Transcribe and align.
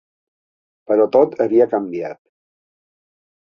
Però 0.91 1.05
tot 1.17 1.37
havia 1.45 1.67
canviat. 1.75 2.19